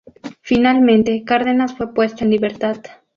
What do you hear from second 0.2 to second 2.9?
Finalmente, Cárdenas fue puesto en libertad.